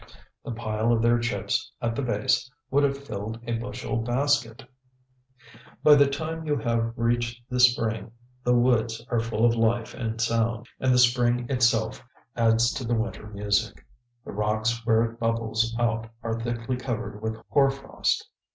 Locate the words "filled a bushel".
2.97-3.97